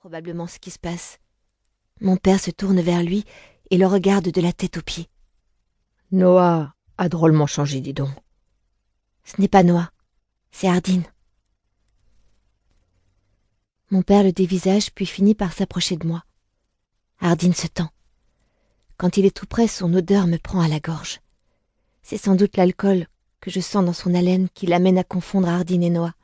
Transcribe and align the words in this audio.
probablement 0.00 0.46
ce 0.46 0.58
qui 0.58 0.70
se 0.70 0.78
passe. 0.78 1.18
Mon 2.00 2.16
père 2.16 2.40
se 2.40 2.50
tourne 2.50 2.80
vers 2.80 3.02
lui 3.02 3.26
et 3.68 3.76
le 3.76 3.86
regarde 3.86 4.30
de 4.30 4.40
la 4.40 4.50
tête 4.50 4.78
aux 4.78 4.82
pieds. 4.82 5.10
Noah 6.10 6.74
a 6.96 7.08
drôlement 7.10 7.46
changé, 7.46 7.82
dis 7.82 7.92
donc. 7.92 8.08
Ce 9.24 9.38
n'est 9.38 9.46
pas 9.46 9.62
Noah, 9.62 9.90
c'est 10.52 10.68
Hardin. 10.68 11.02
Mon 13.90 14.00
père 14.00 14.22
le 14.22 14.32
dévisage 14.32 14.90
puis 14.90 15.04
finit 15.04 15.34
par 15.34 15.52
s'approcher 15.52 15.98
de 15.98 16.06
moi. 16.06 16.24
Hardin 17.20 17.52
se 17.52 17.66
tend. 17.66 17.90
Quand 18.96 19.18
il 19.18 19.26
est 19.26 19.36
tout 19.36 19.46
près, 19.46 19.68
son 19.68 19.92
odeur 19.92 20.26
me 20.26 20.38
prend 20.38 20.62
à 20.62 20.68
la 20.68 20.80
gorge. 20.80 21.20
C'est 22.02 22.16
sans 22.16 22.36
doute 22.36 22.56
l'alcool 22.56 23.06
que 23.42 23.50
je 23.50 23.60
sens 23.60 23.84
dans 23.84 23.92
son 23.92 24.14
haleine 24.14 24.48
qui 24.54 24.64
l'amène 24.64 24.96
à 24.96 25.04
confondre 25.04 25.48
Hardin 25.48 25.82
et 25.82 25.90
Noah, 25.90 26.14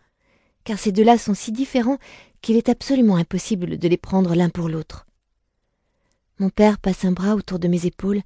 car 0.67 0.79
ces 0.79 0.93
deux-là 0.93 1.17
sont 1.17 1.33
si 1.33 1.53
différents 1.53 1.99
qu'il 2.43 2.57
est 2.57 2.69
absolument 2.69 3.17
impossible 3.17 3.79
de 3.79 3.89
les 3.89 3.97
prendre 3.97 4.35
l'un 4.35 4.51
pour 4.51 4.69
l'autre. 4.69 5.07
Mon 6.39 6.51
père 6.51 6.79
passe 6.79 7.05
un 7.05 7.13
bras 7.13 7.35
autour 7.37 7.59
de 7.59 7.69
mes 7.69 7.87
épaules 7.87 8.21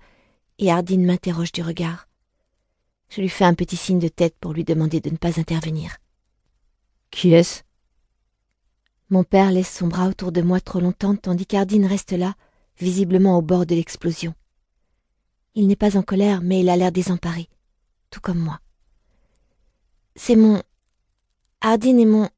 et 0.59 0.73
Hardin 0.73 0.99
m'interroge 0.99 1.53
du 1.53 1.63
regard. 1.63 2.09
Je 3.11 3.21
lui 3.21 3.29
fais 3.29 3.45
un 3.45 3.55
petit 3.55 3.77
signe 3.77 3.99
de 3.99 4.09
tête 4.09 4.35
pour 4.41 4.55
lui 4.55 4.65
demander 4.65 5.01
de 5.01 5.11
ne 5.11 5.17
pas 5.17 5.39
intervenir. 5.39 5.99
Qui 7.11 7.35
est-ce? 7.35 7.63
Mon 9.11 9.23
père 9.23 9.53
laisse 9.53 9.73
son 9.73 9.89
bras 9.89 10.09
autour 10.09 10.33
de 10.33 10.41
moi 10.41 10.61
trop 10.61 10.81
longtemps 10.81 11.17
tandis 11.17 11.47
qu'Hardin 11.47 11.87
reste 11.87 12.13
là, 12.13 12.35
visiblement 12.79 13.37
au 13.37 13.43
bord 13.43 13.67
de 13.67 13.75
l'explosion. 13.75 14.35
Il 15.55 15.67
n'est 15.67 15.77
pas 15.77 15.99
en 15.99 16.03
colère, 16.03 16.41
mais 16.41 16.61
il 16.61 16.71
a 16.71 16.77
l'air 16.77 16.93
désemparé, 16.93 17.49
tout 18.11 18.21
comme 18.21 18.39
moi. 18.39 18.61
C'est 20.15 20.37
mon. 20.37 20.63
Hardin 21.63 21.99
est 21.99 22.07
mon. 22.07 22.31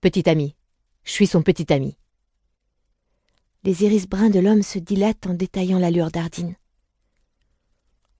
Petit 0.00 0.28
ami. 0.28 0.54
Je 1.02 1.10
suis 1.10 1.26
son 1.26 1.42
petit 1.42 1.72
ami. 1.72 1.98
Les 3.64 3.82
iris 3.82 4.06
bruns 4.06 4.30
de 4.30 4.38
l'homme 4.38 4.62
se 4.62 4.78
dilatent 4.78 5.26
en 5.26 5.34
détaillant 5.34 5.80
l'allure 5.80 6.12
d'Ardine. 6.12 6.54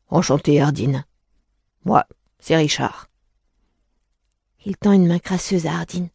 Enchanté, 0.08 0.60
Ardine. 0.60 1.04
Moi, 1.84 2.04
c'est 2.40 2.56
Richard. 2.56 3.08
Il 4.64 4.76
tend 4.76 4.90
une 4.90 5.06
main 5.06 5.20
crasseuse 5.20 5.66
à 5.66 5.74
Ardine. 5.74 6.08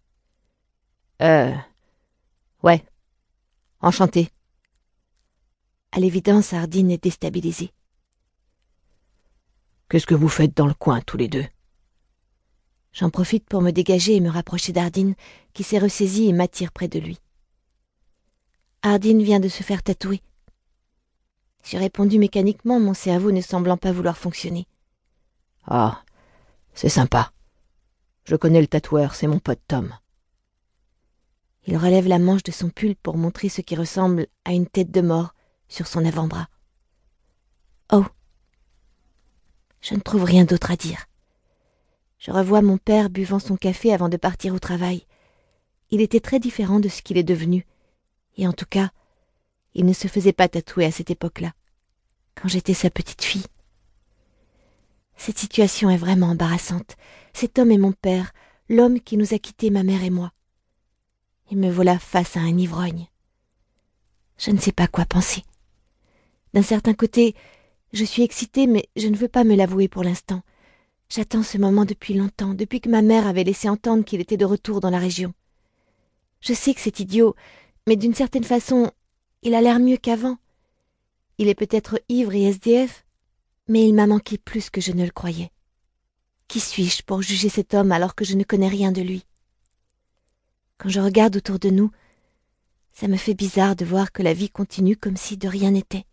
Euh. 1.22 1.56
Ouais. 2.64 2.84
Enchanté. 3.80 4.30
À 5.94 6.02
l'évidence, 6.02 6.52
Ardine 6.52 6.92
est 6.92 7.02
déstabilisée. 7.02 7.72
Qu'est-ce 9.88 10.06
que 10.06 10.16
vous 10.16 10.28
faites 10.28 10.56
dans 10.58 10.68
le 10.68 10.74
coin, 10.74 11.00
tous 11.00 11.16
les 11.16 11.30
deux? 11.30 11.46
J'en 12.94 13.10
profite 13.10 13.46
pour 13.46 13.62
me 13.62 13.72
dégager 13.72 14.16
et 14.16 14.20
me 14.20 14.30
rapprocher 14.30 14.74
d'Ardine, 14.74 15.16
qui 15.54 15.64
s'est 15.64 15.80
ressaisie 15.80 16.28
et 16.28 16.34
m'attire 16.34 16.72
près 16.72 16.88
de 16.88 17.00
lui. 17.00 17.20
Ardine 18.82 19.22
vient 19.22 19.40
de 19.40 19.48
se 19.48 19.64
faire 19.64 19.84
tatouer. 19.84 20.22
J'ai 21.64 21.78
répondu 21.78 22.20
mécaniquement, 22.20 22.80
mon 22.80 22.94
cerveau 22.94 23.32
ne 23.32 23.42
semblant 23.42 23.78
pas 23.78 23.92
vouloir 23.92 24.18
fonctionner. 24.18 24.68
Ah, 25.66 26.04
c'est 26.74 26.90
sympa. 26.90 27.32
Je 28.26 28.36
connais 28.36 28.62
le 28.62 28.68
tatoueur, 28.68 29.16
c'est 29.16 29.28
mon 29.28 29.40
pote 29.40 29.62
Tom. 29.68 29.94
Il 31.68 31.78
relève 31.78 32.08
la 32.08 32.20
manche 32.20 32.44
de 32.44 32.52
son 32.52 32.70
pull 32.70 32.96
pour 32.96 33.18
montrer 33.18 33.50
ce 33.50 33.62
qui 33.62 33.76
ressemble 33.76 34.28
à 34.46 34.52
une 34.52 34.68
tête 34.68 34.92
de 34.92 35.02
mort 35.02 35.36
sur 35.68 35.88
son 35.88 36.04
avant-bras. 36.06 36.48
Oh. 37.94 38.06
Je 39.80 39.94
ne 39.94 40.00
trouve 40.00 40.24
rien 40.24 40.46
d'autre 40.46 40.72
à 40.72 40.76
dire. 40.76 41.06
Je 42.22 42.30
revois 42.30 42.62
mon 42.62 42.78
père 42.78 43.10
buvant 43.10 43.40
son 43.40 43.58
café 43.58 43.92
avant 43.92 44.08
de 44.08 44.16
partir 44.16 44.54
au 44.54 44.60
travail. 44.60 45.08
Il 45.90 46.02
était 46.02 46.20
très 46.20 46.40
différent 46.40 46.80
de 46.80 46.88
ce 46.88 47.02
qu'il 47.02 47.18
est 47.18 47.24
devenu, 47.24 47.66
et 48.38 48.48
en 48.48 48.54
tout 48.54 48.68
cas, 48.70 48.92
il 49.74 49.88
ne 49.88 49.94
se 49.94 50.08
faisait 50.08 50.32
pas 50.32 50.48
tatouer 50.48 50.86
à 50.86 50.92
cette 50.92 51.10
époque-là, 51.10 51.52
quand 52.36 52.48
j'étais 52.48 52.76
sa 52.76 52.92
petite 52.92 53.24
fille. 53.24 53.48
Cette 55.18 55.40
situation 55.40 55.90
est 55.90 55.98
vraiment 55.98 56.28
embarrassante. 56.28 56.96
Cet 57.34 57.58
homme 57.58 57.72
est 57.72 57.80
mon 57.80 57.92
père, 57.92 58.34
l'homme 58.70 59.00
qui 59.00 59.18
nous 59.18 59.34
a 59.34 59.40
quittés, 59.40 59.72
ma 59.72 59.82
mère 59.82 60.04
et 60.04 60.12
moi. 60.12 60.32
Et 61.50 61.56
me 61.56 61.72
voilà 61.72 61.98
face 61.98 62.38
à 62.38 62.42
un 62.42 62.56
ivrogne. 62.56 63.08
Je 64.38 64.52
ne 64.52 64.60
sais 64.60 64.72
pas 64.72 64.88
quoi 64.88 65.06
penser. 65.06 65.44
D'un 66.54 66.62
certain 66.62 66.94
côté, 66.94 67.34
je 67.94 68.06
suis 68.06 68.22
excitée, 68.22 68.68
mais 68.68 68.88
je 68.96 69.08
ne 69.08 69.18
veux 69.18 69.28
pas 69.28 69.44
me 69.44 69.56
l'avouer 69.56 69.88
pour 69.88 70.04
l'instant. 70.04 70.44
J'attends 71.14 71.44
ce 71.44 71.58
moment 71.58 71.84
depuis 71.84 72.14
longtemps, 72.14 72.54
depuis 72.54 72.80
que 72.80 72.88
ma 72.88 73.02
mère 73.02 73.28
avait 73.28 73.44
laissé 73.44 73.68
entendre 73.68 74.06
qu'il 74.06 74.22
était 74.22 74.38
de 74.38 74.46
retour 74.46 74.80
dans 74.80 74.90
la 74.90 74.98
région. 74.98 75.34
Je 76.40 76.54
sais 76.54 76.74
que 76.74 76.80
c'est 76.80 77.02
idiot, 77.02 77.36
mais 77.86 77.98
d'une 77.98 78.14
certaine 78.14 78.46
façon, 78.46 78.90
il 79.42 79.54
a 79.54 79.60
l'air 79.60 79.82
mieux 79.82 79.98
qu'avant. 79.98 80.38
Il 81.38 81.50
est 81.50 81.54
peut-être 81.54 82.00
ivre 82.08 82.34
et 82.34 82.44
SDF, 82.44 83.06
mais 83.68 83.86
il 83.86 83.94
m'a 83.94 84.08
manqué 84.08 84.38
plus 84.38 84.70
que 84.70 84.80
je 84.80 84.94
ne 84.94 85.04
le 85.04 85.12
croyais. 85.12 85.52
Qui 86.48 86.62
suis-je 86.62 87.04
pour 87.04 87.22
juger 87.22 87.50
cet 87.50 87.74
homme 87.74 87.92
alors 87.92 88.16
que 88.16 88.24
je 88.24 88.38
ne 88.38 88.46
connais 88.46 88.70
rien 88.70 88.94
de 88.94 89.02
lui? 89.02 89.26
Quand 90.78 90.88
je 90.88 91.02
regarde 91.02 91.36
autour 91.36 91.60
de 91.60 91.72
nous, 91.72 91.92
ça 92.94 93.10
me 93.10 93.18
fait 93.18 93.34
bizarre 93.34 93.76
de 93.76 93.84
voir 93.84 94.14
que 94.14 94.24
la 94.24 94.34
vie 94.34 94.50
continue 94.50 94.96
comme 94.96 95.18
si 95.18 95.36
de 95.36 95.50
rien 95.50 95.72
n'était. 95.72 96.06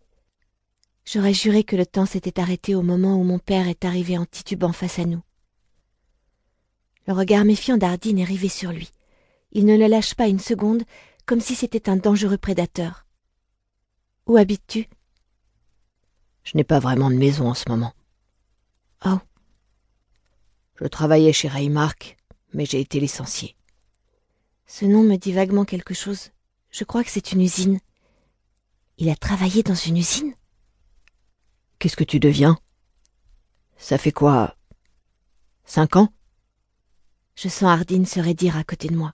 J'aurais 1.11 1.33
juré 1.33 1.63
que 1.63 1.75
le 1.75 1.87
temps 1.87 2.05
s'était 2.05 2.39
arrêté 2.39 2.75
au 2.75 2.83
moment 2.83 3.19
où 3.19 3.23
mon 3.23 3.39
père 3.39 3.67
est 3.67 3.83
arrivé 3.83 4.15
en 4.15 4.27
titubant 4.27 4.73
face 4.73 4.99
à 4.99 5.05
nous. 5.05 5.23
Le 7.07 7.13
regard 7.13 7.45
méfiant 7.45 7.77
d'Ardine 7.77 8.19
est 8.19 8.25
rivé 8.25 8.47
sur 8.47 8.71
lui. 8.71 8.91
Il 9.51 9.65
ne 9.65 9.75
le 9.75 9.87
lâche 9.87 10.13
pas 10.13 10.27
une 10.27 10.37
seconde, 10.37 10.83
comme 11.25 11.41
si 11.41 11.55
c'était 11.55 11.89
un 11.89 11.95
dangereux 11.95 12.37
prédateur. 12.37 13.07
Où 14.27 14.37
habites-tu? 14.37 14.87
Je 16.43 16.55
n'ai 16.55 16.63
pas 16.63 16.77
vraiment 16.77 17.09
de 17.09 17.15
maison 17.15 17.49
en 17.49 17.55
ce 17.55 17.67
moment. 17.69 17.93
Oh. 19.03 19.17
Je 20.79 20.85
travaillais 20.85 21.33
chez 21.33 21.47
Raymark, 21.47 22.17
mais 22.53 22.65
j'ai 22.67 22.81
été 22.81 22.99
licencié. 22.99 23.55
Ce 24.67 24.85
nom 24.85 25.01
me 25.01 25.15
dit 25.15 25.33
vaguement 25.33 25.65
quelque 25.65 25.95
chose. 25.95 26.29
Je 26.69 26.83
crois 26.83 27.03
que 27.03 27.09
c'est 27.09 27.31
une 27.31 27.41
usine. 27.41 27.79
Il 28.99 29.09
a 29.09 29.15
travaillé 29.15 29.63
dans 29.63 29.73
une 29.73 29.97
usine? 29.97 30.35
Qu'est-ce 31.79 31.95
que 31.95 32.03
tu 32.03 32.19
deviens? 32.19 32.57
Ça 33.77 33.97
fait 33.97 34.11
quoi? 34.11 34.57
Cinq 35.63 35.95
ans? 35.95 36.09
Je 37.35 37.47
sens 37.47 37.69
Hardine 37.69 38.05
se 38.05 38.19
raidir 38.19 38.57
à 38.57 38.65
côté 38.65 38.89
de 38.89 38.97
moi. 38.97 39.13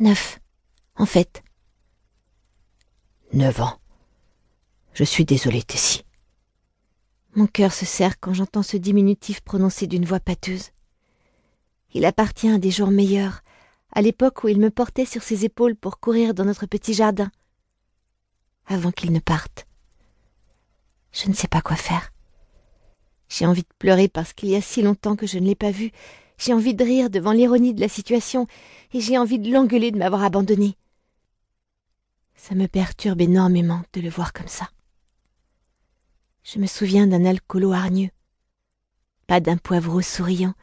Neuf, 0.00 0.40
en 0.96 1.06
fait. 1.06 1.44
Neuf 3.32 3.60
ans. 3.60 3.78
Je 4.94 5.04
suis 5.04 5.24
désolé, 5.24 5.62
Tessie. 5.62 6.02
Mon 7.36 7.46
cœur 7.46 7.72
se 7.72 7.86
serre 7.86 8.18
quand 8.18 8.34
j'entends 8.34 8.64
ce 8.64 8.76
diminutif 8.76 9.40
prononcé 9.40 9.86
d'une 9.86 10.04
voix 10.04 10.18
pâteuse. 10.18 10.70
Il 11.94 12.04
appartient 12.04 12.48
à 12.48 12.58
des 12.58 12.72
jours 12.72 12.90
meilleurs, 12.90 13.42
à 13.92 14.02
l'époque 14.02 14.42
où 14.42 14.48
il 14.48 14.58
me 14.58 14.70
portait 14.70 15.06
sur 15.06 15.22
ses 15.22 15.44
épaules 15.44 15.76
pour 15.76 16.00
courir 16.00 16.34
dans 16.34 16.44
notre 16.44 16.66
petit 16.66 16.94
jardin. 16.94 17.30
Avant 18.66 18.90
qu'il 18.90 19.12
ne 19.12 19.20
parte. 19.20 19.67
Je 21.20 21.28
ne 21.28 21.34
sais 21.34 21.48
pas 21.48 21.60
quoi 21.60 21.74
faire. 21.74 22.12
J'ai 23.28 23.44
envie 23.44 23.62
de 23.62 23.74
pleurer 23.78 24.08
parce 24.08 24.32
qu'il 24.32 24.50
y 24.50 24.54
a 24.54 24.60
si 24.60 24.82
longtemps 24.82 25.16
que 25.16 25.26
je 25.26 25.38
ne 25.38 25.46
l'ai 25.46 25.56
pas 25.56 25.72
vu. 25.72 25.90
J'ai 26.38 26.54
envie 26.54 26.74
de 26.74 26.84
rire 26.84 27.10
devant 27.10 27.32
l'ironie 27.32 27.74
de 27.74 27.80
la 27.80 27.88
situation 27.88 28.46
et 28.92 29.00
j'ai 29.00 29.18
envie 29.18 29.40
de 29.40 29.50
l'engueuler 29.50 29.90
de 29.90 29.98
m'avoir 29.98 30.22
abandonné. 30.22 30.76
Ça 32.36 32.54
me 32.54 32.68
perturbe 32.68 33.20
énormément 33.20 33.82
de 33.94 34.00
le 34.00 34.08
voir 34.08 34.32
comme 34.32 34.46
ça. 34.46 34.70
Je 36.44 36.60
me 36.60 36.66
souviens 36.66 37.08
d'un 37.08 37.24
alcoolo 37.24 37.72
hargneux, 37.72 38.10
pas 39.26 39.40
d'un 39.40 39.56
poivreau 39.56 40.02
souriant 40.02 40.54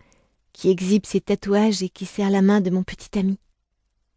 qui 0.53 0.69
exhibe 0.69 1.05
ses 1.05 1.19
tatouages 1.19 1.83
et 1.83 1.89
qui 1.89 2.05
serre 2.05 2.29
la 2.29 2.41
main 2.41 2.61
de 2.61 2.69
mon 2.69 2.83
petit 2.83 3.19
ami. 3.19 3.37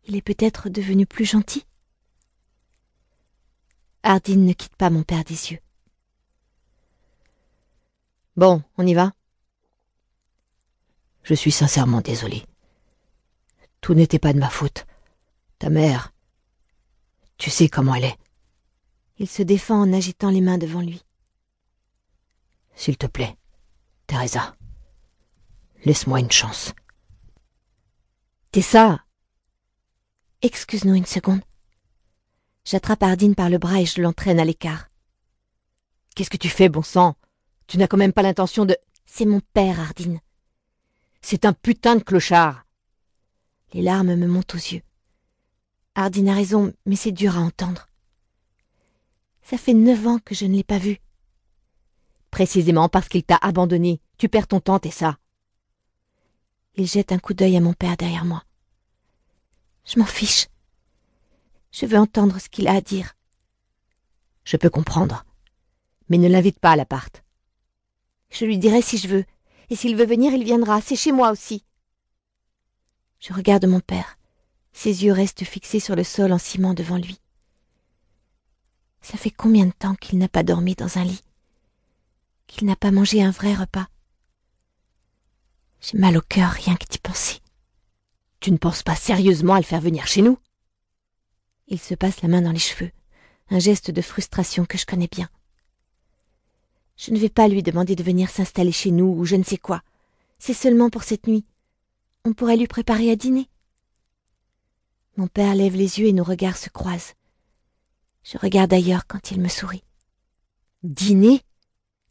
Il 0.06 0.14
est 0.14 0.22
peut-être 0.22 0.68
devenu 0.68 1.04
plus 1.04 1.24
gentil. 1.24 1.64
Hardine 4.04 4.46
ne 4.46 4.52
quitte 4.52 4.76
pas 4.76 4.88
mon 4.88 5.02
père 5.02 5.24
des 5.24 5.50
yeux. 5.50 5.58
Bon, 8.38 8.62
on 8.76 8.86
y 8.86 8.94
va 8.94 9.14
Je 11.24 11.34
suis 11.34 11.50
sincèrement 11.50 12.00
désolé. 12.00 12.44
Tout 13.80 13.94
n'était 13.94 14.20
pas 14.20 14.32
de 14.32 14.38
ma 14.38 14.48
faute. 14.48 14.86
Ta 15.58 15.70
mère. 15.70 16.12
Tu 17.36 17.50
sais 17.50 17.68
comment 17.68 17.96
elle 17.96 18.04
est. 18.04 18.18
Il 19.16 19.28
se 19.28 19.42
défend 19.42 19.80
en 19.80 19.92
agitant 19.92 20.30
les 20.30 20.40
mains 20.40 20.56
devant 20.56 20.82
lui. 20.82 21.02
S'il 22.76 22.96
te 22.96 23.08
plaît, 23.08 23.36
Teresa. 24.06 24.54
Laisse-moi 25.84 26.20
une 26.20 26.30
chance. 26.30 26.74
Tessa 28.52 29.04
Excuse-nous 30.42 30.94
une 30.94 31.06
seconde. 31.06 31.42
J'attrape 32.64 33.02
Ardine 33.02 33.34
par 33.34 33.50
le 33.50 33.58
bras 33.58 33.80
et 33.80 33.86
je 33.86 34.00
l'entraîne 34.00 34.38
à 34.38 34.44
l'écart. 34.44 34.90
Qu'est-ce 36.14 36.30
que 36.30 36.36
tu 36.36 36.48
fais, 36.48 36.68
bon 36.68 36.82
sang? 36.82 37.16
Tu 37.68 37.76
n'as 37.76 37.86
quand 37.86 37.98
même 37.98 38.14
pas 38.14 38.22
l'intention 38.22 38.64
de... 38.64 38.76
C'est 39.04 39.26
mon 39.26 39.40
père, 39.52 39.78
Ardine. 39.78 40.20
C'est 41.20 41.44
un 41.44 41.52
putain 41.52 41.96
de 41.96 42.02
clochard. 42.02 42.66
Les 43.72 43.82
larmes 43.82 44.14
me 44.14 44.26
montent 44.26 44.54
aux 44.54 44.58
yeux. 44.58 44.82
Hardin 45.94 46.28
a 46.28 46.34
raison, 46.34 46.72
mais 46.86 46.96
c'est 46.96 47.12
dur 47.12 47.36
à 47.36 47.40
entendre. 47.40 47.88
Ça 49.42 49.58
fait 49.58 49.74
neuf 49.74 50.06
ans 50.06 50.18
que 50.18 50.34
je 50.34 50.46
ne 50.46 50.56
l'ai 50.56 50.64
pas 50.64 50.78
vu. 50.78 50.98
Précisément 52.30 52.88
parce 52.88 53.08
qu'il 53.08 53.22
t'a 53.22 53.36
abandonné. 53.36 54.00
Tu 54.16 54.28
perds 54.28 54.48
ton 54.48 54.60
temps, 54.60 54.80
et 54.80 54.90
ça. 54.90 55.18
Il 56.76 56.86
jette 56.86 57.12
un 57.12 57.18
coup 57.18 57.34
d'œil 57.34 57.56
à 57.56 57.60
mon 57.60 57.74
père 57.74 57.96
derrière 57.96 58.24
moi. 58.24 58.44
Je 59.84 59.98
m'en 59.98 60.06
fiche. 60.06 60.48
Je 61.72 61.86
veux 61.86 61.98
entendre 61.98 62.38
ce 62.38 62.48
qu'il 62.48 62.68
a 62.68 62.74
à 62.74 62.80
dire. 62.80 63.14
Je 64.44 64.56
peux 64.56 64.70
comprendre. 64.70 65.24
Mais 66.08 66.18
ne 66.18 66.28
l'invite 66.28 66.60
pas 66.60 66.72
à 66.72 66.76
l'appart. 66.76 67.22
Je 68.30 68.44
lui 68.44 68.58
dirai 68.58 68.82
si 68.82 68.98
je 68.98 69.08
veux. 69.08 69.24
Et 69.70 69.76
s'il 69.76 69.96
veut 69.96 70.06
venir, 70.06 70.32
il 70.32 70.44
viendra. 70.44 70.80
C'est 70.80 70.96
chez 70.96 71.12
moi 71.12 71.30
aussi. 71.30 71.64
Je 73.20 73.32
regarde 73.32 73.66
mon 73.66 73.80
père. 73.80 74.18
Ses 74.72 75.04
yeux 75.04 75.12
restent 75.12 75.44
fixés 75.44 75.80
sur 75.80 75.96
le 75.96 76.04
sol 76.04 76.32
en 76.32 76.38
ciment 76.38 76.74
devant 76.74 76.98
lui. 76.98 77.18
Ça 79.00 79.16
fait 79.16 79.30
combien 79.30 79.66
de 79.66 79.72
temps 79.72 79.94
qu'il 79.94 80.18
n'a 80.18 80.28
pas 80.28 80.42
dormi 80.42 80.74
dans 80.74 80.98
un 80.98 81.04
lit? 81.04 81.22
Qu'il 82.46 82.66
n'a 82.66 82.76
pas 82.76 82.90
mangé 82.90 83.22
un 83.22 83.30
vrai 83.30 83.54
repas? 83.54 83.88
J'ai 85.80 85.98
mal 85.98 86.16
au 86.16 86.22
cœur 86.22 86.50
rien 86.50 86.76
que 86.76 86.86
d'y 86.86 86.98
penser. 86.98 87.40
Tu 88.40 88.50
ne 88.52 88.56
penses 88.56 88.82
pas 88.82 88.96
sérieusement 88.96 89.54
à 89.54 89.58
le 89.58 89.64
faire 89.64 89.80
venir 89.80 90.06
chez 90.06 90.22
nous? 90.22 90.38
Il 91.66 91.78
se 91.78 91.94
passe 91.94 92.22
la 92.22 92.28
main 92.28 92.42
dans 92.42 92.52
les 92.52 92.58
cheveux, 92.58 92.90
un 93.50 93.58
geste 93.58 93.90
de 93.90 94.02
frustration 94.02 94.64
que 94.64 94.78
je 94.78 94.86
connais 94.86 95.08
bien. 95.08 95.28
Je 96.98 97.12
ne 97.12 97.18
vais 97.18 97.28
pas 97.28 97.46
lui 97.46 97.62
demander 97.62 97.94
de 97.94 98.02
venir 98.02 98.28
s'installer 98.28 98.72
chez 98.72 98.90
nous 98.90 99.06
ou 99.06 99.24
je 99.24 99.36
ne 99.36 99.44
sais 99.44 99.56
quoi. 99.56 99.82
C'est 100.40 100.52
seulement 100.52 100.90
pour 100.90 101.04
cette 101.04 101.28
nuit. 101.28 101.46
On 102.24 102.34
pourrait 102.34 102.56
lui 102.56 102.66
préparer 102.66 103.10
à 103.10 103.16
dîner. 103.16 103.48
Mon 105.16 105.28
père 105.28 105.54
lève 105.54 105.76
les 105.76 106.00
yeux 106.00 106.08
et 106.08 106.12
nos 106.12 106.24
regards 106.24 106.56
se 106.56 106.68
croisent. 106.68 107.14
Je 108.24 108.36
regarde 108.36 108.72
ailleurs 108.72 109.06
quand 109.06 109.30
il 109.30 109.40
me 109.40 109.48
sourit. 109.48 109.84
Dîner? 110.82 111.40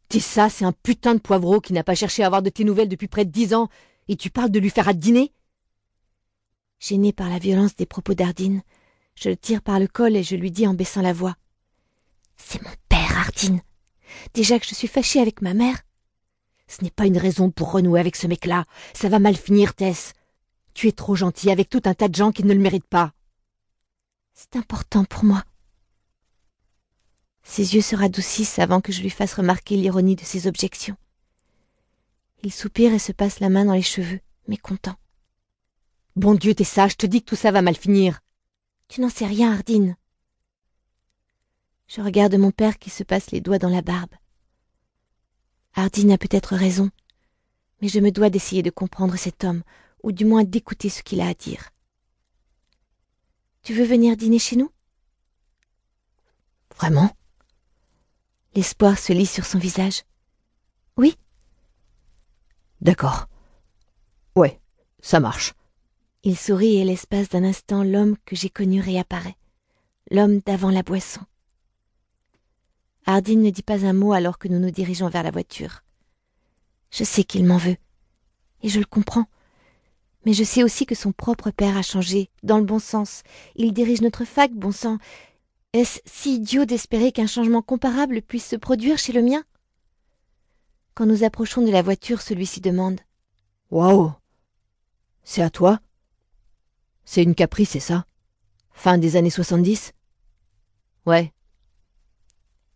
T'es 0.08 0.20
ça, 0.20 0.48
c'est 0.48 0.64
un 0.64 0.72
putain 0.72 1.14
de 1.14 1.20
poivreau 1.20 1.60
qui 1.60 1.74
n'a 1.74 1.84
pas 1.84 1.94
cherché 1.94 2.22
à 2.22 2.26
avoir 2.26 2.42
de 2.42 2.48
tes 2.48 2.64
nouvelles 2.64 2.88
depuis 2.88 3.08
près 3.08 3.26
de 3.26 3.30
dix 3.30 3.52
ans, 3.52 3.68
et 4.08 4.16
tu 4.16 4.30
parles 4.30 4.50
de 4.50 4.58
lui 4.58 4.70
faire 4.70 4.88
à 4.88 4.94
dîner? 4.94 5.32
Gêné 6.80 7.12
par 7.12 7.28
la 7.28 7.38
violence 7.38 7.76
des 7.76 7.86
propos 7.86 8.14
d'Ardine, 8.14 8.62
je 9.14 9.28
le 9.28 9.36
tire 9.36 9.60
par 9.60 9.78
le 9.78 9.86
col 9.86 10.16
et 10.16 10.22
je 10.22 10.34
lui 10.34 10.50
dis 10.50 10.66
en 10.66 10.72
baissant 10.72 11.02
la 11.02 11.12
voix. 11.12 11.36
C'est 12.36 12.62
mon 12.62 12.74
père, 12.88 13.18
Ardine. 13.18 13.60
Déjà 14.34 14.58
que 14.58 14.66
je 14.66 14.74
suis 14.74 14.88
fâchée 14.88 15.20
avec 15.20 15.42
ma 15.42 15.54
mère. 15.54 15.82
Ce 16.66 16.82
n'est 16.84 16.90
pas 16.90 17.06
une 17.06 17.18
raison 17.18 17.50
pour 17.50 17.72
renouer 17.72 18.00
avec 18.00 18.16
ce 18.16 18.26
mec-là. 18.26 18.64
Ça 18.94 19.08
va 19.08 19.18
mal 19.18 19.36
finir, 19.36 19.74
Tess. 19.74 20.12
Tu 20.74 20.88
es 20.88 20.92
trop 20.92 21.16
gentil 21.16 21.50
avec 21.50 21.68
tout 21.68 21.82
un 21.86 21.94
tas 21.94 22.08
de 22.08 22.14
gens 22.14 22.30
qui 22.30 22.44
ne 22.44 22.52
le 22.52 22.60
méritent 22.60 22.84
pas. 22.84 23.12
C'est 24.34 24.56
important 24.56 25.04
pour 25.04 25.24
moi. 25.24 25.42
Ses 27.42 27.74
yeux 27.74 27.80
se 27.80 27.96
radoucissent 27.96 28.58
avant 28.58 28.80
que 28.80 28.92
je 28.92 29.00
lui 29.00 29.10
fasse 29.10 29.34
remarquer 29.34 29.76
l'ironie 29.76 30.16
de 30.16 30.24
ses 30.24 30.46
objections. 30.46 30.96
Il 32.42 32.52
soupire 32.52 32.92
et 32.92 32.98
se 32.98 33.10
passe 33.10 33.40
la 33.40 33.48
main 33.48 33.64
dans 33.64 33.72
les 33.72 33.82
cheveux, 33.82 34.20
mécontent. 34.46 34.94
Bon 36.14 36.34
Dieu, 36.34 36.54
t'es 36.54 36.64
sage, 36.64 36.92
je 36.92 36.96
te 36.96 37.06
dis 37.06 37.22
que 37.22 37.30
tout 37.30 37.36
ça 37.36 37.50
va 37.50 37.62
mal 37.62 37.74
finir. 37.74 38.20
Tu 38.88 39.00
n'en 39.00 39.08
sais 39.08 39.26
rien, 39.26 39.52
Hardine. 39.52 39.96
Je 41.88 42.02
regarde 42.02 42.34
mon 42.34 42.50
père 42.50 42.78
qui 42.78 42.90
se 42.90 43.02
passe 43.02 43.30
les 43.30 43.40
doigts 43.40 43.58
dans 43.58 43.70
la 43.70 43.80
barbe. 43.80 44.14
Hardine 45.74 46.12
a 46.12 46.18
peut-être 46.18 46.54
raison, 46.54 46.90
mais 47.80 47.88
je 47.88 47.98
me 47.98 48.10
dois 48.10 48.28
d'essayer 48.28 48.62
de 48.62 48.70
comprendre 48.70 49.16
cet 49.16 49.42
homme, 49.42 49.62
ou 50.02 50.12
du 50.12 50.26
moins 50.26 50.44
d'écouter 50.44 50.90
ce 50.90 51.02
qu'il 51.02 51.20
a 51.20 51.28
à 51.28 51.34
dire. 51.34 51.70
Tu 53.62 53.74
veux 53.74 53.84
venir 53.84 54.16
dîner 54.16 54.38
chez 54.38 54.56
nous? 54.56 54.70
Vraiment? 56.76 57.10
L'espoir 58.54 58.98
se 58.98 59.12
lit 59.12 59.26
sur 59.26 59.46
son 59.46 59.58
visage. 59.58 60.02
Oui? 60.96 61.16
D'accord. 62.80 63.28
Ouais, 64.36 64.60
ça 65.00 65.20
marche. 65.20 65.54
Il 66.22 66.36
sourit 66.36 66.76
et 66.76 66.84
l'espace 66.84 67.28
d'un 67.28 67.44
instant 67.44 67.82
l'homme 67.82 68.16
que 68.26 68.36
j'ai 68.36 68.50
connu 68.50 68.80
réapparaît, 68.80 69.36
l'homme 70.10 70.40
d'avant 70.40 70.70
la 70.70 70.82
boisson. 70.82 71.22
Hardin 73.10 73.36
ne 73.36 73.48
dit 73.48 73.62
pas 73.62 73.86
un 73.86 73.94
mot 73.94 74.12
alors 74.12 74.36
que 74.36 74.48
nous 74.48 74.58
nous 74.58 74.70
dirigeons 74.70 75.08
vers 75.08 75.22
la 75.22 75.30
voiture. 75.30 75.82
Je 76.90 77.04
sais 77.04 77.24
qu'il 77.24 77.46
m'en 77.46 77.56
veut, 77.56 77.78
et 78.62 78.68
je 78.68 78.78
le 78.78 78.84
comprends. 78.84 79.24
Mais 80.26 80.34
je 80.34 80.44
sais 80.44 80.62
aussi 80.62 80.84
que 80.84 80.94
son 80.94 81.12
propre 81.12 81.50
père 81.50 81.78
a 81.78 81.80
changé, 81.80 82.28
dans 82.42 82.58
le 82.58 82.66
bon 82.66 82.78
sens. 82.78 83.22
Il 83.56 83.72
dirige 83.72 84.02
notre 84.02 84.26
fac, 84.26 84.52
bon 84.52 84.72
sang. 84.72 84.98
Est-ce 85.72 86.00
si 86.04 86.34
idiot 86.34 86.66
d'espérer 86.66 87.10
qu'un 87.10 87.26
changement 87.26 87.62
comparable 87.62 88.20
puisse 88.20 88.46
se 88.46 88.56
produire 88.56 88.98
chez 88.98 89.14
le 89.14 89.22
mien? 89.22 89.42
Quand 90.92 91.06
nous 91.06 91.24
approchons 91.24 91.62
de 91.62 91.70
la 91.70 91.80
voiture, 91.80 92.20
celui-ci 92.20 92.60
demande. 92.60 93.00
Waouh 93.70 94.12
C'est 95.24 95.40
à 95.40 95.48
toi 95.48 95.80
C'est 97.06 97.22
une 97.22 97.34
caprice, 97.34 97.70
c'est 97.70 97.80
ça 97.80 98.04
Fin 98.72 98.98
des 98.98 99.16
années 99.16 99.30
soixante-dix 99.30 99.94
Ouais, 101.06 101.32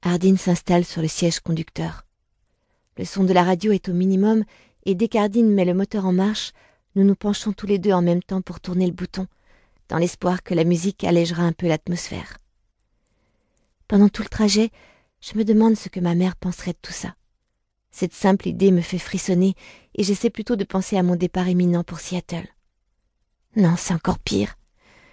Hardin 0.05 0.37
s'installe 0.37 0.85
sur 0.85 1.01
le 1.01 1.07
siège 1.07 1.39
conducteur. 1.39 2.05
Le 2.99 3.05
son 3.05 3.23
de 3.23 3.33
la 3.33 3.45
radio 3.45 3.71
est 3.71 3.89
au 3.89 3.93
minimum, 3.93 4.45
et 4.85 4.97
dès 4.97 5.07
qu'Hardin 5.07 5.45
met 5.45 5.65
le 5.65 5.75
moteur 5.75 6.07
en 6.07 6.13
marche, 6.13 6.53
nous 6.97 7.05
nous 7.05 7.15
penchons 7.15 7.53
tous 7.53 7.67
les 7.67 7.79
deux 7.79 7.93
en 7.93 8.03
même 8.03 8.23
temps 8.23 8.43
pour 8.43 8.61
tourner 8.61 8.87
le 8.87 8.93
bouton, 8.93 9.29
dans 9.89 9.99
l'espoir 9.99 10.43
que 10.43 10.55
la 10.55 10.65
musique 10.65 11.05
allégera 11.05 11.45
un 11.45 11.53
peu 11.53 11.69
l'atmosphère. 11.69 12.39
Pendant 13.87 14.09
tout 14.09 14.23
le 14.23 14.29
trajet, 14.29 14.71
je 15.21 15.39
me 15.39 15.45
demande 15.45 15.77
ce 15.77 15.89
que 15.89 16.01
ma 16.01 16.17
mère 16.17 16.35
penserait 16.35 16.73
de 16.73 16.79
tout 16.83 16.93
ça. 16.93 17.15
Cette 17.93 18.13
simple 18.13 18.49
idée 18.49 18.73
me 18.73 18.81
fait 18.81 18.99
frissonner, 18.99 19.55
et 19.95 20.03
j'essaie 20.03 20.31
plutôt 20.31 20.57
de 20.57 20.65
penser 20.65 20.97
à 20.97 21.05
mon 21.05 21.15
départ 21.15 21.49
imminent 21.49 21.85
pour 21.85 22.01
Seattle. 22.01 22.49
Non, 23.55 23.77
c'est 23.77 23.95
encore 23.95 24.19
pire. 24.19 24.57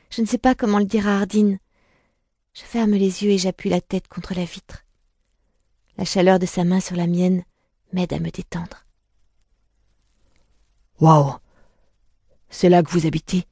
Je 0.10 0.22
ne 0.22 0.26
sais 0.26 0.38
pas 0.40 0.56
comment 0.56 0.80
le 0.80 0.86
dire 0.86 1.08
à 1.08 1.20
Hardin. 1.20 1.58
Je 2.54 2.64
ferme 2.64 2.92
les 2.92 3.24
yeux 3.24 3.32
et 3.32 3.38
j'appuie 3.38 3.70
la 3.70 3.82
tête 3.82 4.08
contre 4.08 4.34
la 4.34 4.46
vitre. 4.46 4.86
La 5.98 6.06
chaleur 6.06 6.40
de 6.40 6.46
sa 6.46 6.64
main 6.64 6.80
sur 6.80 6.96
la 6.96 7.08
mienne 7.08 7.44
m'aide 7.94 8.14
à 8.14 8.20
me 8.20 8.30
détendre. 8.30 8.86
Waouh 11.00 11.34
C'est 12.50 12.70
là 12.70 12.84
que 12.84 12.92
vous 12.92 13.06
habitez 13.06 13.46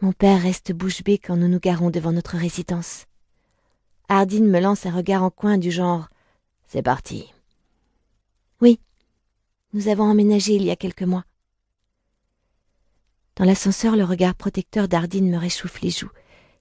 Mon 0.00 0.12
père 0.12 0.42
reste 0.42 0.72
bouche 0.72 1.02
bée 1.02 1.18
quand 1.18 1.36
nous 1.36 1.48
nous 1.48 1.60
garons 1.60 1.90
devant 1.90 2.12
notre 2.12 2.36
résidence. 2.36 3.06
Hardin 4.08 4.42
me 4.42 4.60
lance 4.60 4.86
un 4.86 4.94
regard 4.94 5.22
en 5.22 5.30
coin 5.30 5.58
du 5.58 5.70
genre 5.70 6.08
C'est 6.66 6.82
parti. 6.82 7.32
Oui, 8.60 8.80
nous 9.72 9.88
avons 9.88 10.04
emménagé 10.04 10.54
il 10.54 10.64
y 10.64 10.70
a 10.70 10.76
quelques 10.76 11.02
mois. 11.02 11.24
Dans 13.36 13.44
l'ascenseur, 13.44 13.94
le 13.94 14.04
regard 14.04 14.34
protecteur 14.34 14.88
d'Ardine 14.88 15.30
me 15.30 15.38
réchauffe 15.38 15.80
les 15.80 15.90
joues 15.90 16.10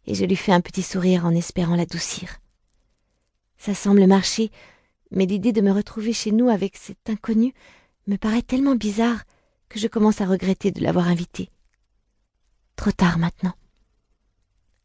et 0.08 0.16
je 0.16 0.26
lui 0.26 0.38
fais 0.38 0.54
un 0.54 0.62
petit 0.62 0.82
sourire 0.82 1.26
en 1.26 1.36
espérant 1.36 1.76
l'adoucir. 1.76 2.40
Ça 3.58 3.76
semble 3.76 4.08
marcher, 4.08 4.52
mais 5.12 5.26
l'idée 5.26 5.52
de 5.52 5.62
me 5.62 5.72
retrouver 5.72 6.14
chez 6.14 6.32
nous 6.32 6.50
avec 6.50 6.78
cet 6.78 7.10
inconnu 7.10 7.54
me 8.08 8.16
paraît 8.16 8.42
tellement 8.42 8.76
bizarre 8.76 9.24
que 9.68 9.80
je 9.80 9.88
commence 9.88 10.22
à 10.22 10.26
regretter 10.26 10.72
de 10.72 10.82
l'avoir 10.82 11.08
invité. 11.10 11.50
Trop 12.78 12.92
tard 12.92 13.18
maintenant. 13.18 13.54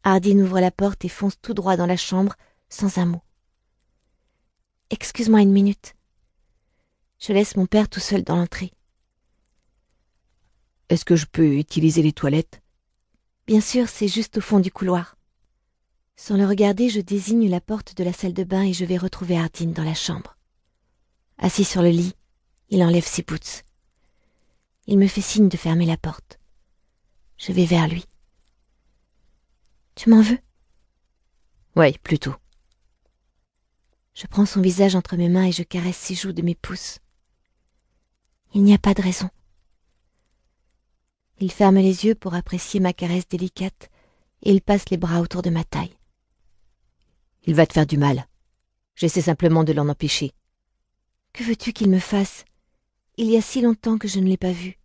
Hardin 0.03 0.39
ouvre 0.39 0.59
la 0.59 0.71
porte 0.71 1.05
et 1.05 1.09
fonce 1.09 1.39
tout 1.41 1.53
droit 1.53 1.77
dans 1.77 1.85
la 1.85 1.95
chambre, 1.95 2.35
sans 2.67 2.97
un 2.97 3.05
mot. 3.05 3.21
Excuse-moi 4.89 5.41
une 5.41 5.53
minute. 5.53 5.95
Je 7.19 7.31
laisse 7.31 7.55
mon 7.55 7.65
père 7.65 7.87
tout 7.87 8.01
seul 8.01 8.23
dans 8.23 8.35
l'entrée. 8.35 8.73
Est-ce 10.89 11.05
que 11.05 11.15
je 11.15 11.25
peux 11.25 11.55
utiliser 11.55 12.01
les 12.01 12.11
toilettes? 12.11 12.62
Bien 13.45 13.61
sûr, 13.61 13.89
c'est 13.89 14.07
juste 14.07 14.37
au 14.37 14.41
fond 14.41 14.59
du 14.59 14.71
couloir. 14.71 15.17
Sans 16.15 16.37
le 16.37 16.45
regarder, 16.45 16.89
je 16.89 17.01
désigne 17.01 17.49
la 17.49 17.59
porte 17.59 17.97
de 17.97 18.03
la 18.03 18.13
salle 18.13 18.33
de 18.33 18.43
bain 18.43 18.63
et 18.63 18.73
je 18.73 18.85
vais 18.85 18.97
retrouver 18.97 19.37
Hardin 19.37 19.67
dans 19.67 19.83
la 19.83 19.93
chambre. 19.93 20.37
Assis 21.37 21.65
sur 21.65 21.81
le 21.81 21.89
lit, 21.89 22.13
il 22.69 22.83
enlève 22.83 23.05
ses 23.05 23.23
boots. 23.23 23.63
Il 24.87 24.97
me 24.97 25.07
fait 25.07 25.21
signe 25.21 25.49
de 25.49 25.57
fermer 25.57 25.85
la 25.85 25.97
porte. 25.97 26.39
Je 27.37 27.51
vais 27.51 27.65
vers 27.65 27.87
lui. 27.87 28.05
Tu 29.95 30.09
m'en 30.09 30.21
veux? 30.21 30.39
Oui, 31.75 31.97
plutôt. 31.99 32.35
Je 34.13 34.27
prends 34.27 34.45
son 34.45 34.61
visage 34.61 34.95
entre 34.95 35.17
mes 35.17 35.29
mains 35.29 35.45
et 35.45 35.51
je 35.51 35.63
caresse 35.63 35.97
ses 35.97 36.15
joues 36.15 36.33
de 36.33 36.41
mes 36.41 36.55
pouces. 36.55 36.99
Il 38.53 38.63
n'y 38.63 38.73
a 38.73 38.77
pas 38.77 38.93
de 38.93 39.01
raison. 39.01 39.29
Il 41.43 41.51
ferme 41.51 41.75
les 41.75 42.05
yeux 42.05 42.15
pour 42.15 42.35
apprécier 42.35 42.79
ma 42.79 42.93
caresse 42.93 43.27
délicate 43.27 43.89
et 44.43 44.51
il 44.53 44.61
passe 44.61 44.87
les 44.89 44.95
bras 44.95 45.19
autour 45.19 45.41
de 45.41 45.49
ma 45.49 45.65
taille. 45.65 45.93
Il 47.43 47.53
va 47.53 47.67
te 47.67 47.73
faire 47.73 47.85
du 47.85 47.97
mal. 47.97 48.29
J'essaie 48.95 49.23
simplement 49.23 49.65
de 49.65 49.73
l'en 49.73 49.89
empêcher. 49.89 50.31
Que 51.33 51.43
veux-tu 51.43 51.73
qu'il 51.73 51.89
me 51.89 51.99
fasse? 51.99 52.45
Il 53.17 53.29
y 53.29 53.35
a 53.35 53.41
si 53.41 53.59
longtemps 53.59 53.97
que 53.97 54.07
je 54.07 54.21
ne 54.21 54.27
l'ai 54.29 54.37
pas 54.37 54.53
vu. 54.53 54.79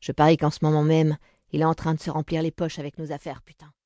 Je 0.00 0.12
parie 0.12 0.38
qu'en 0.38 0.50
ce 0.50 0.60
moment 0.62 0.82
même, 0.82 1.18
Il 1.50 1.60
est 1.60 1.66
en 1.66 1.74
train 1.74 1.94
de 1.94 2.00
se 2.00 2.10
remplir 2.10 2.42
les 2.42 2.50
poches 2.50 2.78
avec 2.78 2.98
nos 2.98 3.12
affaires, 3.12 3.42
putain. 3.42 3.70